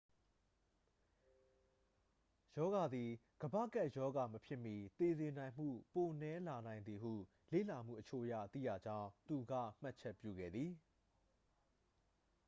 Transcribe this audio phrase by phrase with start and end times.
[2.57, 3.09] ရောဂါသည်
[3.41, 7.13] ကမ္ဘာ့ကပ်ရောဂါ မဖြစ်မီ သေစေနိုင်မှု ပိုနည်းလာနိုင်သည်ဟု
[7.51, 10.71] လေ့လာမှုအချို့အရ သိရကြောင်း သူက မှတ်ချက်ပြုခဲ့သည်